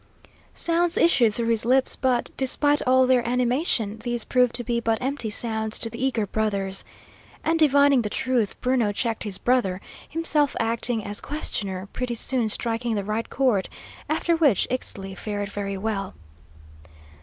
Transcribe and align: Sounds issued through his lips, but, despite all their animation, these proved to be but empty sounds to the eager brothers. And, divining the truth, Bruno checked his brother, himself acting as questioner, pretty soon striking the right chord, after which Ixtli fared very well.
Sounds 0.55 0.97
issued 0.97 1.31
through 1.31 1.49
his 1.49 1.63
lips, 1.63 1.95
but, 1.95 2.31
despite 2.35 2.81
all 2.87 3.05
their 3.05 3.23
animation, 3.29 3.99
these 3.99 4.23
proved 4.25 4.55
to 4.55 4.63
be 4.63 4.79
but 4.79 4.99
empty 4.99 5.29
sounds 5.29 5.77
to 5.77 5.91
the 5.91 6.03
eager 6.03 6.25
brothers. 6.25 6.83
And, 7.43 7.59
divining 7.59 8.01
the 8.01 8.09
truth, 8.09 8.59
Bruno 8.61 8.93
checked 8.93 9.21
his 9.21 9.37
brother, 9.37 9.79
himself 10.09 10.55
acting 10.59 11.05
as 11.05 11.21
questioner, 11.21 11.87
pretty 11.93 12.15
soon 12.15 12.49
striking 12.49 12.95
the 12.95 13.03
right 13.03 13.29
chord, 13.29 13.69
after 14.09 14.35
which 14.35 14.67
Ixtli 14.71 15.15
fared 15.15 15.49
very 15.49 15.77
well. 15.77 16.15